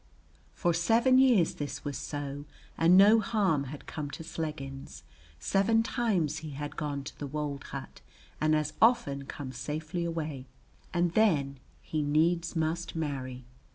For 0.55 0.73
seven 0.73 1.19
years 1.19 1.53
this 1.53 1.85
was 1.85 1.95
so 1.95 2.45
and 2.75 2.97
no 2.97 3.19
harm 3.19 3.65
had 3.65 3.85
come 3.85 4.09
to 4.17 4.23
Sleggins, 4.23 5.03
seven 5.39 5.83
times 5.83 6.37
he 6.39 6.53
had 6.57 6.75
gone 6.75 7.03
to 7.03 7.27
wold 7.27 7.65
hut 7.65 8.01
and 8.41 8.55
as 8.55 8.73
often 8.81 9.25
come 9.27 9.51
safely 9.51 10.03
away; 10.03 10.47
and 10.91 11.13
then 11.13 11.59
he 11.83 12.01
needs 12.01 12.55
must 12.55 12.95
marry. 12.95 13.45